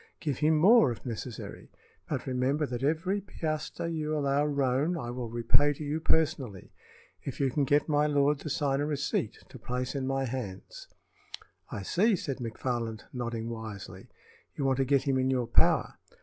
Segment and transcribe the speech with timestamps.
[0.19, 1.69] Give him more, if necessary;
[2.09, 6.71] but remember that every piastre you allow Roane I will repay to you personally,
[7.21, 10.87] if you can get my lord to sign a receipt to place in my hands."
[11.69, 14.07] "I see," said McFarland, nodding wisely.
[14.55, 15.99] "You want to get him in your power."